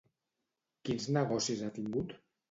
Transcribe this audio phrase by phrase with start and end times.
[0.87, 2.17] Quins negocis ha tingut?